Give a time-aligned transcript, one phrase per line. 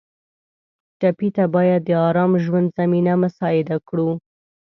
[0.99, 4.09] ټپي ته باید د ارام ژوند زمینه مساعده کړو.